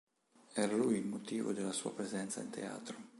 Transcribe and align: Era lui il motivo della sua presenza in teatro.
Era 0.55 0.75
lui 0.75 0.97
il 0.97 1.05
motivo 1.05 1.53
della 1.53 1.71
sua 1.71 1.93
presenza 1.93 2.41
in 2.41 2.49
teatro. 2.49 2.97